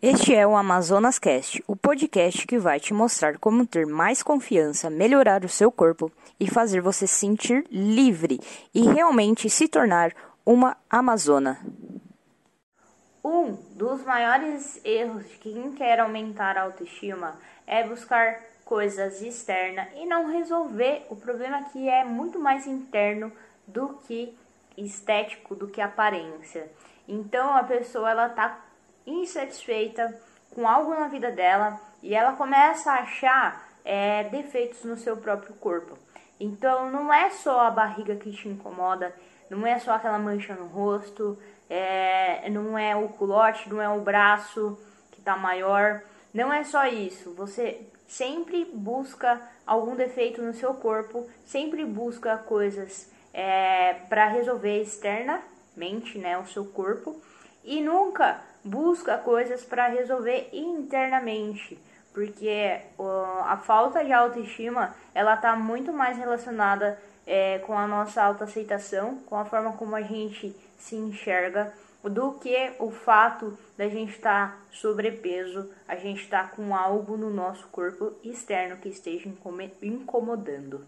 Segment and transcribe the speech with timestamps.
[0.00, 4.88] Este é o Amazonas Cast, o podcast que vai te mostrar como ter mais confiança,
[4.88, 8.38] melhorar o seu corpo e fazer você se sentir livre
[8.72, 10.12] e realmente se tornar
[10.46, 11.58] uma amazona.
[13.24, 17.36] Um dos maiores erros de quem quer aumentar a autoestima
[17.66, 23.32] é buscar coisas externas e não resolver o problema que é muito mais interno
[23.66, 24.32] do que
[24.76, 26.70] estético, do que aparência.
[27.08, 28.67] Então a pessoa ela tá
[29.08, 30.20] insatisfeita
[30.54, 35.54] com algo na vida dela e ela começa a achar é, defeitos no seu próprio
[35.54, 35.98] corpo.
[36.38, 39.14] Então não é só a barriga que te incomoda,
[39.50, 44.00] não é só aquela mancha no rosto, é, não é o culote, não é o
[44.00, 44.78] braço
[45.10, 46.02] que está maior,
[46.32, 47.34] não é só isso.
[47.34, 56.18] Você sempre busca algum defeito no seu corpo, sempre busca coisas é, para resolver externamente,
[56.18, 57.20] né, o seu corpo,
[57.64, 61.78] e nunca busca coisas para resolver internamente,
[62.12, 62.80] porque
[63.44, 69.36] a falta de autoestima ela está muito mais relacionada é, com a nossa autoaceitação, com
[69.36, 74.58] a forma como a gente se enxerga, do que o fato da gente estar tá
[74.70, 79.28] sobrepeso, a gente estar tá com algo no nosso corpo externo que esteja
[79.82, 80.86] incomodando.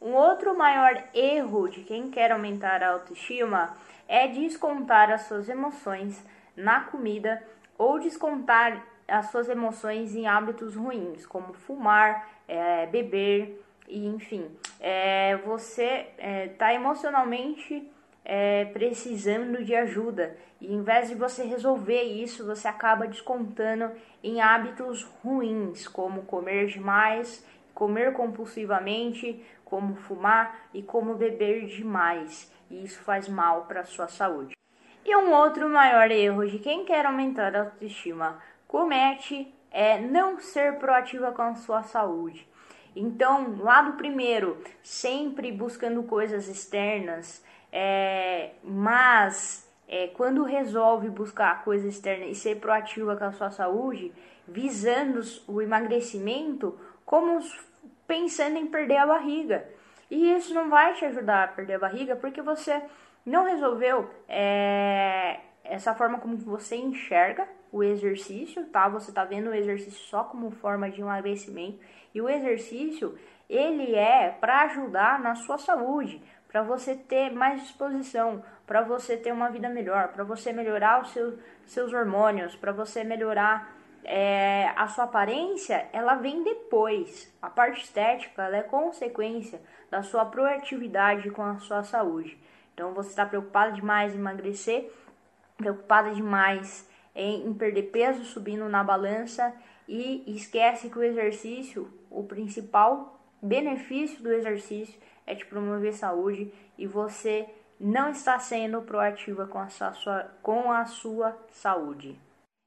[0.00, 6.22] Um outro maior erro de quem quer aumentar a autoestima é descontar as suas emoções
[6.56, 7.42] na comida
[7.78, 14.50] ou descontar as suas emoções em hábitos ruins, como fumar, é, beber, e enfim,
[14.80, 16.06] é, você
[16.50, 17.90] está é, emocionalmente
[18.24, 20.36] é, precisando de ajuda.
[20.60, 23.90] E em vez de você resolver isso, você acaba descontando
[24.22, 32.52] em hábitos ruins, como comer demais, comer compulsivamente, como fumar e como beber demais.
[32.70, 34.54] E isso faz mal para a sua saúde.
[35.04, 40.78] E um outro maior erro de quem quer aumentar a autoestima comete é não ser
[40.78, 42.48] proativa com a sua saúde.
[42.96, 52.26] Então, lado primeiro, sempre buscando coisas externas, é, mas é, quando resolve buscar coisa externa
[52.26, 54.12] e ser proativa com a sua saúde,
[54.46, 57.40] visando o emagrecimento, como
[58.06, 59.66] pensando em perder a barriga.
[60.10, 62.82] E isso não vai te ajudar a perder a barriga porque você
[63.24, 68.88] não resolveu é, essa forma como você enxerga o exercício, tá?
[68.88, 71.80] Você tá vendo o exercício só como forma de emagrecimento
[72.14, 78.44] e o exercício ele é para ajudar na sua saúde, para você ter mais disposição,
[78.66, 81.34] para você ter uma vida melhor, para você melhorar os seus,
[81.66, 87.32] seus hormônios, para você melhorar é, a sua aparência, ela vem depois.
[87.40, 89.60] A parte estética ela é consequência
[89.90, 92.38] da sua proatividade com a sua saúde.
[92.72, 94.90] Então você está preocupada demais em emagrecer,
[95.56, 99.54] preocupada demais em, em perder peso subindo na balança
[99.88, 106.86] e esquece que o exercício, o principal benefício do exercício é te promover saúde e
[106.86, 107.48] você
[107.78, 112.18] não está sendo proativa com a sua, com a sua saúde.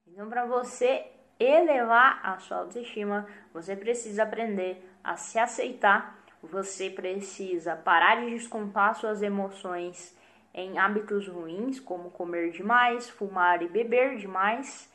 [0.08, 1.06] Então, para você
[1.40, 8.96] elevar a sua autoestima, você precisa aprender a se aceitar você precisa parar de descontar
[8.96, 10.16] suas emoções
[10.54, 14.92] em hábitos ruins, como comer demais, fumar e beber demais.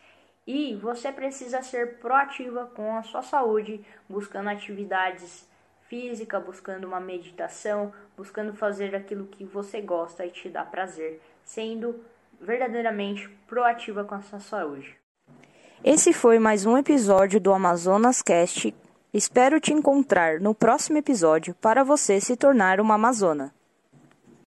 [0.47, 5.49] E você precisa ser proativa com a sua saúde, buscando atividades
[5.89, 12.05] físicas, buscando uma meditação, buscando fazer aquilo que você gosta e te dá prazer, sendo
[12.41, 15.02] verdadeiramente proativa com a sua saúde.
[15.85, 18.73] Esse foi mais um episódio do Amazonas Cast
[19.13, 23.53] Espero te encontrar no próximo episódio para você se tornar uma Amazona.